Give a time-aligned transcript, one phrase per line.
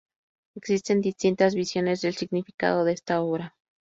[0.55, 3.55] Existen distintas visiones del significado de esta obra.